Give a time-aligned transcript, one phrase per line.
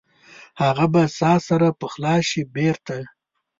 [0.61, 2.97] هغه به ساه سره پخلا شي بیرته؟